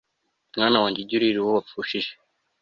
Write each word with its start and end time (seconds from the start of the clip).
mwana 0.55 0.77
wanjye, 0.83 0.99
ujye 0.99 1.15
uririra 1.17 1.39
uwo 1.41 1.51
wapfushije 1.57 2.11